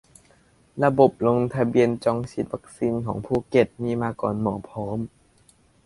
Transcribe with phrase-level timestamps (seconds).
[0.83, 4.99] ระบบลงทะเบียนจองฉีดวัคซีนของภูเก็ตมีมาก่อน หมอพร้อม